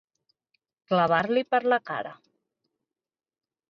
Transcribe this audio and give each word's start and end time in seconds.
Clavar-li 0.93 1.45
per 1.53 1.61
la 1.75 1.81
cara. 1.93 2.19